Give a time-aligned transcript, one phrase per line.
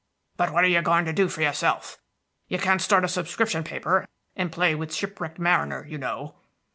[0.35, 1.99] "But what are you going to do for yourself?
[2.47, 6.33] You can't start a subscription paper, and play with shipwrecked mariner, you know."